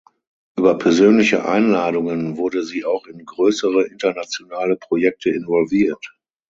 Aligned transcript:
Über 0.57 0.79
persönliche 0.79 1.45
Einladungen 1.47 2.35
wurde 2.35 2.63
sie 2.63 2.85
auch 2.85 3.05
in 3.05 3.23
größere 3.23 3.85
internationale 3.85 4.75
Projekte 4.75 5.29
involviert. 5.29 6.15